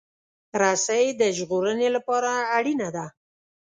رسۍ 0.61 1.05
د 1.19 1.21
ژغورنې 1.37 1.89
لپاره 1.95 2.31
اړینه 2.57 2.89
ده. 2.95 3.05